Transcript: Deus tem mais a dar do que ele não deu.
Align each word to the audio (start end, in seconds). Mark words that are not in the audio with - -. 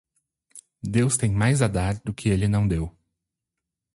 Deus 0.81 1.15
tem 1.15 1.31
mais 1.31 1.61
a 1.61 1.67
dar 1.67 1.93
do 2.03 2.11
que 2.11 2.27
ele 2.27 2.47
não 2.47 2.67
deu. 2.67 2.91